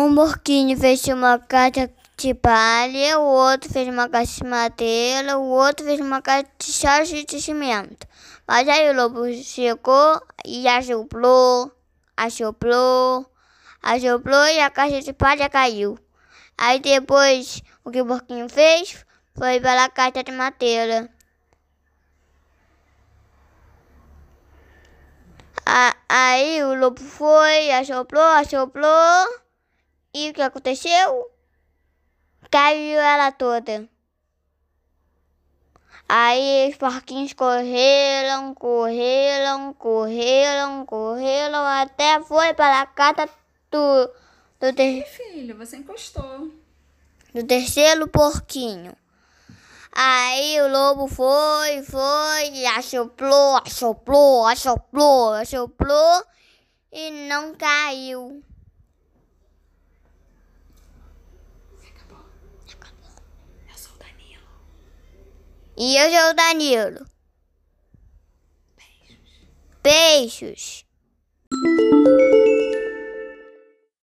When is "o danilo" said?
63.94-64.44, 66.30-67.06